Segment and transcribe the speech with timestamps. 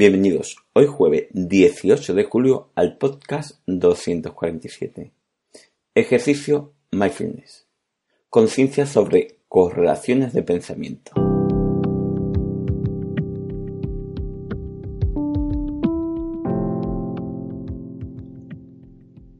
[0.00, 5.10] Bienvenidos hoy jueves 18 de julio al podcast 247.
[5.92, 7.66] Ejercicio Mindfulness.
[8.30, 11.10] Conciencia sobre correlaciones de pensamiento.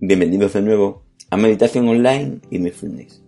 [0.01, 3.23] Bienvenidos de nuevo a Meditación Online y Mindfulness,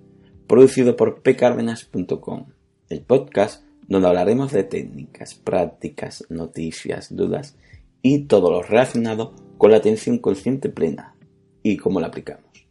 [0.49, 2.47] producido por pcardenas.com,
[2.89, 7.59] el podcast donde hablaremos de técnicas, prácticas, noticias, dudas
[8.03, 11.17] y todo lo relacionado con la atención consciente plena
[11.65, 12.67] y cómo la aplicamos.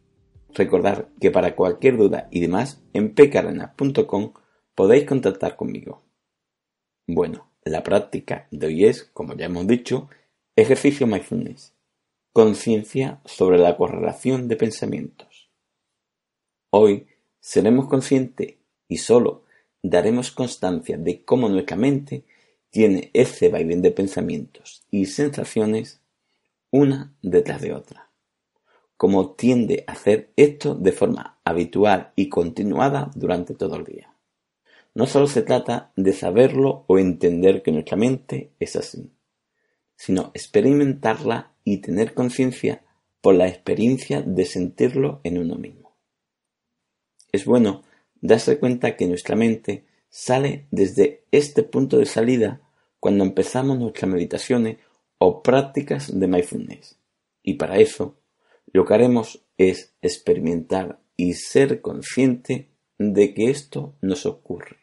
[0.55, 4.31] Recordar que para cualquier duda y demás en pcardenas.com
[4.73, 6.01] podéis contactar conmigo.
[7.05, 10.09] Bueno, la práctica de hoy es, como ya hemos dicho,
[10.55, 11.75] ejercicio mindfulness,
[12.31, 15.51] conciencia sobre la correlación de pensamientos.
[16.71, 17.07] Hoy
[17.41, 18.55] seremos conscientes
[18.87, 19.43] y solo
[19.81, 22.25] daremos constancia de cómo nuestra mente
[22.69, 26.01] tiene ese vaivén de pensamientos y sensaciones
[26.71, 28.11] una detrás de otra,
[28.97, 34.13] como tiende a hacer esto de forma habitual y continuada durante todo el día.
[34.93, 39.11] No solo se trata de saberlo o entender que nuestra mente es así,
[39.95, 42.83] sino experimentarla y tener conciencia
[43.21, 45.95] por la experiencia de sentirlo en uno mismo.
[47.31, 47.83] Es bueno
[48.21, 52.61] darse cuenta que nuestra mente sale desde este punto de salida
[52.99, 54.77] cuando empezamos nuestras meditaciones
[55.17, 56.97] o prácticas de mindfulness.
[57.43, 58.17] Y para eso,
[58.71, 64.77] lo que haremos es experimentar y ser consciente de que esto nos ocurre.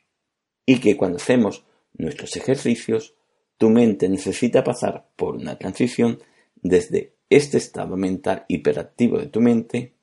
[0.64, 3.14] Y que cuando hacemos nuestros ejercicios,
[3.58, 6.18] tu mente necesita pasar por una transición
[6.56, 9.94] desde este estado mental hiperactivo de tu mente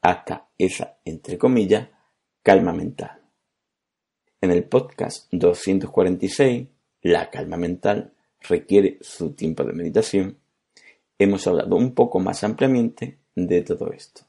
[0.00, 1.88] hasta esa, entre comillas,
[2.46, 3.20] calma mental.
[4.40, 6.68] En el podcast 246,
[7.02, 10.38] La calma mental requiere su tiempo de meditación,
[11.18, 14.20] hemos hablado un poco más ampliamente de todo esto.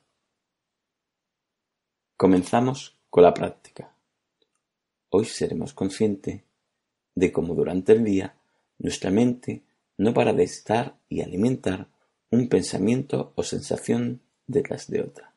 [2.15, 3.93] Comenzamos con la práctica.
[5.11, 6.41] Hoy seremos conscientes
[7.13, 8.35] de cómo durante el día
[8.79, 9.61] nuestra mente
[9.97, 11.85] no para de estar y alimentar
[12.31, 15.36] un pensamiento o sensación detrás de otra.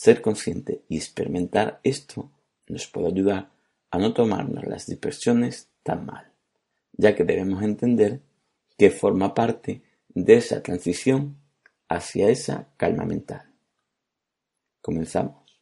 [0.00, 2.30] Ser consciente y experimentar esto
[2.68, 3.50] nos puede ayudar
[3.90, 6.30] a no tomarnos las dispersiones tan mal,
[6.92, 8.20] ya que debemos entender
[8.76, 11.36] que forma parte de esa transición
[11.88, 13.52] hacia esa calma mental.
[14.80, 15.60] Comenzamos.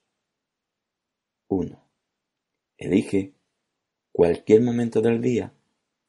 [1.49, 1.83] 1.
[2.77, 3.33] Elige
[4.13, 5.51] cualquier momento del día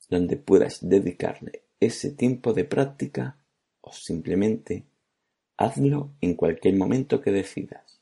[0.09, 3.37] donde puedas dedicarle ese tiempo de práctica
[3.79, 4.83] o simplemente
[5.55, 7.96] hazlo en cualquier momento que decidas.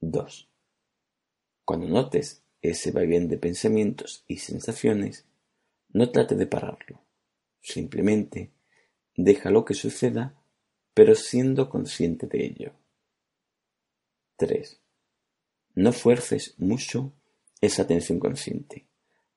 [0.00, 0.48] 2.
[1.64, 5.26] Cuando notes ese vaivén de pensamientos y sensaciones,
[5.92, 7.02] no trate de pararlo.
[7.60, 8.50] Simplemente
[9.14, 10.34] déjalo que suceda,
[10.94, 12.72] pero siendo consciente de ello.
[14.36, 14.80] 3.
[15.74, 17.12] No fuerces mucho
[17.60, 18.86] esa atención consciente.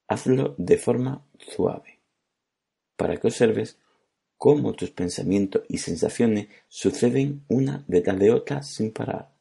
[0.08, 2.00] Hazlo de forma suave,
[2.96, 3.78] para que observes
[4.38, 9.33] cómo tus pensamientos y sensaciones suceden una detrás de otra sin parar.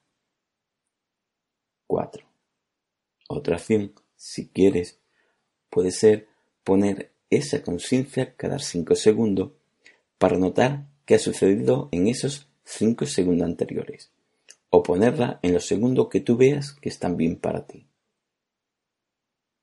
[1.92, 2.24] 4.
[3.28, 4.98] Otra acción, si quieres,
[5.68, 6.26] puede ser
[6.64, 9.52] poner esa conciencia cada 5 segundos
[10.16, 14.10] para notar qué ha sucedido en esos 5 segundos anteriores,
[14.70, 17.86] o ponerla en los segundos que tú veas que están bien para ti.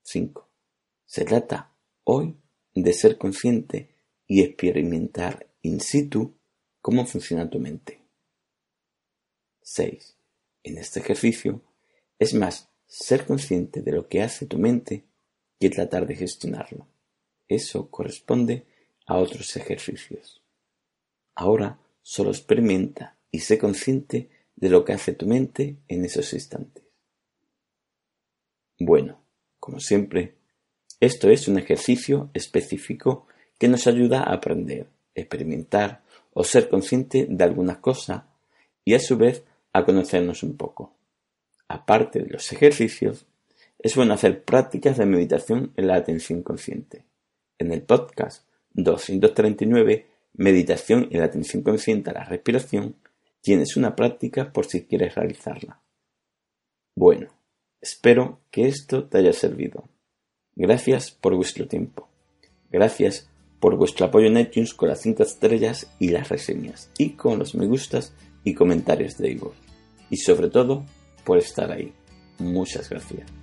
[0.04, 0.48] 5.
[1.08, 1.74] Se trata
[2.04, 2.36] hoy
[2.76, 3.90] de ser consciente
[4.28, 6.36] y experimentar in situ
[6.80, 8.04] cómo funciona tu mente.
[9.64, 10.16] 6.
[10.62, 11.64] En este ejercicio
[12.20, 15.06] es más ser consciente de lo que hace tu mente
[15.60, 16.88] que tratar de gestionarlo.
[17.48, 18.66] Eso corresponde
[19.08, 20.42] a otros ejercicios.
[21.36, 26.84] Ahora solo experimenta y sé consciente de lo que hace tu mente en esos instantes.
[28.78, 29.22] Bueno,
[29.60, 30.36] como siempre,
[31.00, 37.44] esto es un ejercicio específico que nos ayuda a aprender, experimentar o ser consciente de
[37.44, 38.24] algunas cosas
[38.86, 39.44] y a su vez
[39.74, 40.99] a conocernos un poco.
[41.70, 43.28] Aparte de los ejercicios,
[43.78, 47.06] es bueno hacer prácticas de meditación en la atención consciente.
[47.60, 52.96] En el podcast 239, Meditación en la atención consciente a la respiración,
[53.42, 55.82] tienes una práctica por si quieres realizarla.
[56.96, 57.28] Bueno,
[57.82, 59.90] espero que esto te haya servido.
[60.56, 62.10] Gracias por vuestro tiempo.
[62.72, 63.30] Gracias
[63.60, 67.56] por vuestro apoyo en iTunes con las 5 estrellas y las reseñas, y con los
[67.56, 68.14] me gustas
[68.44, 69.54] y comentarios de Igor.
[70.10, 70.86] Y sobre todo,
[71.30, 71.94] por estar ahí.
[72.40, 73.39] Muchas gracias.